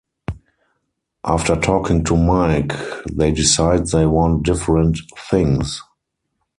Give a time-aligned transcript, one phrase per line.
[1.23, 2.73] After talking to Mike,
[3.11, 4.97] they decide they want different
[5.29, 5.79] things.